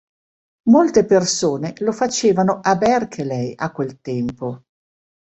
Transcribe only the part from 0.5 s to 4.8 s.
Molte persone lo facevano a Berkeley a quel tempo.